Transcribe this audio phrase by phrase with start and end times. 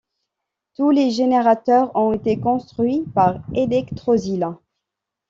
[0.73, 4.57] Tous les générateurs ont été construits par Elektrosila.